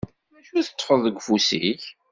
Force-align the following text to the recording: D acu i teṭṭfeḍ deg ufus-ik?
D 0.33 0.35
acu 0.39 0.51
i 0.59 0.61
teṭṭfeḍ 0.67 0.99
deg 1.05 1.15
ufus-ik? 1.19 1.83